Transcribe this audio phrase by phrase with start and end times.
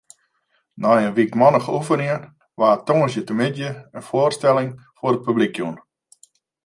[0.83, 2.23] Nei in wykmannich oefenjen
[2.59, 5.75] waard tongersdeitemiddei in foarstelling foar publyk jûn.